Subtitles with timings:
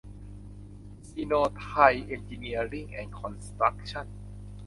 [1.09, 4.07] ซิโน-ไทย เอ็นจีเนียริ่งแอนด์คอนสตรัคชั่น